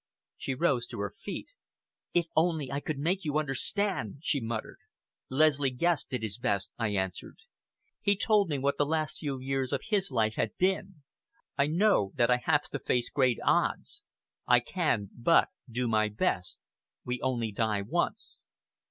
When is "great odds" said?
13.11-14.01